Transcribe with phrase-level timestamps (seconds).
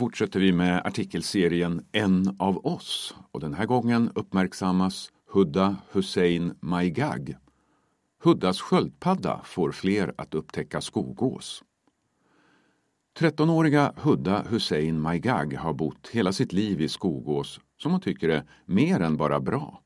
[0.00, 7.36] fortsätter vi med artikelserien En av oss och den här gången uppmärksammas Hudda Hussein Maigag.
[8.22, 11.62] Huddas sköldpadda får fler att upptäcka skogås.
[13.18, 18.44] 13-åriga Hudda Hussein Maigag har bott hela sitt liv i Skogås som hon tycker är
[18.64, 19.80] mer än bara bra.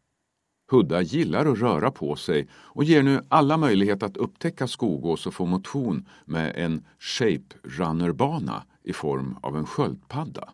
[0.71, 5.35] Hudda gillar att röra på sig och ger nu alla möjlighet att upptäcka Skogås och
[5.35, 10.49] få motion med en Shape Runner-bana i form av en sköldpadda.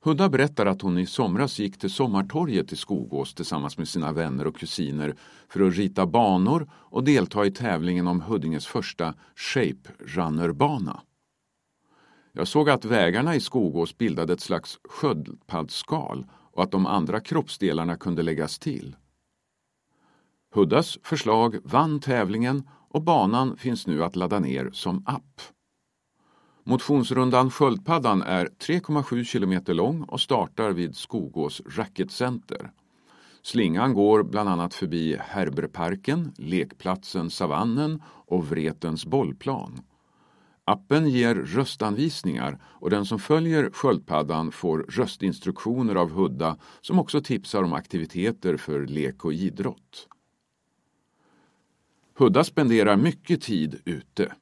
[0.00, 4.46] Hudda berättar att hon i somras gick till Sommartorget i Skogås tillsammans med sina vänner
[4.46, 5.16] och kusiner
[5.48, 11.00] för att rita banor och delta i tävlingen om Huddinges första Shape Runner-bana.
[12.32, 17.96] Jag såg att vägarna i Skogås bildade ett slags sköldpaddsskal och att de andra kroppsdelarna
[17.96, 18.96] kunde läggas till.
[20.54, 25.40] Huddas förslag vann tävlingen och banan finns nu att ladda ner som app.
[26.66, 32.70] Motionsrundan Sköldpaddan är 3,7 kilometer lång och startar vid Skogås Racket Center.
[33.42, 39.82] Slingan går bland annat förbi Herberparken, lekplatsen Savannen och Vretens bollplan.
[40.64, 47.62] Appen ger röstanvisningar och den som följer sköldpaddan får röstinstruktioner av Hudda som också tipsar
[47.62, 50.08] om aktiviteter för lek och idrott.
[52.18, 54.32] Hudda spenderar mycket tid ute.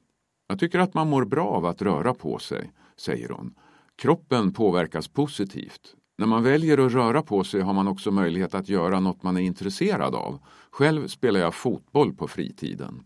[0.47, 3.55] Jag tycker att man mår bra av att röra på sig, säger hon.
[3.95, 5.95] Kroppen påverkas positivt.
[6.17, 9.37] När man väljer att röra på sig har man också möjlighet att göra något man
[9.37, 10.39] är intresserad av.
[10.71, 13.03] Själv spelar jag fotboll på fritiden.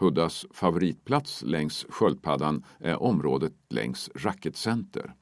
[0.00, 5.14] Huddas favoritplats längs sköldpaddan är området längs Racketcenter.